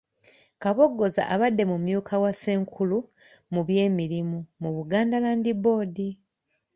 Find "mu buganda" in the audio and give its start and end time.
4.61-5.17